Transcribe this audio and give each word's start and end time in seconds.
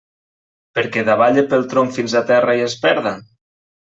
Perquè 0.77 1.01
davalle 1.09 1.43
pel 1.51 1.67
tronc 1.75 1.93
fins 1.97 2.17
a 2.19 2.23
terra 2.31 2.57
i 2.61 2.65
es 2.71 2.79
perda? 2.87 3.13